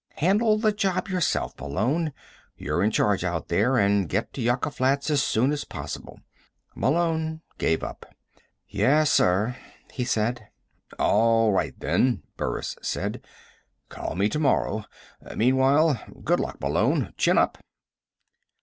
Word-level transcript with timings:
Handle 0.15 0.57
the 0.57 0.71
job 0.71 1.09
yourself, 1.09 1.53
Malone 1.59 2.11
you're 2.57 2.81
in 2.83 2.89
charge 2.89 3.23
out 3.23 3.49
there. 3.49 3.77
And 3.77 4.09
get 4.09 4.33
to 4.33 4.41
Yucca 4.41 4.71
Flats 4.71 5.11
as 5.11 5.21
soon 5.21 5.51
as 5.51 5.63
possible." 5.63 6.19
Malone 6.73 7.41
gave 7.59 7.83
up. 7.83 8.07
"Yes, 8.67 9.11
sir," 9.11 9.55
he 9.93 10.03
said. 10.03 10.47
"All 10.97 11.51
right, 11.51 11.79
then," 11.79 12.23
Burris 12.35 12.77
said. 12.81 13.23
"Call 13.89 14.15
me 14.15 14.27
tomorrow. 14.27 14.85
Meanwhile 15.35 16.03
good 16.23 16.39
luck, 16.39 16.59
Malone. 16.59 17.13
Chin 17.15 17.37
up." 17.37 17.59